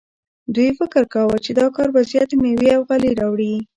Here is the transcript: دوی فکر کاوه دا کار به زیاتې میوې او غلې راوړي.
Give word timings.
دوی 0.55 0.69
فکر 0.79 1.03
کاوه 1.13 1.37
دا 1.59 1.65
کار 1.75 1.89
به 1.95 2.01
زیاتې 2.11 2.35
میوې 2.43 2.69
او 2.77 2.81
غلې 2.89 3.11
راوړي. 3.19 3.53